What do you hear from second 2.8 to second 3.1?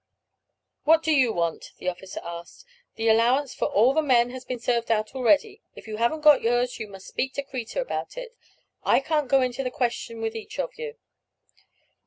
"The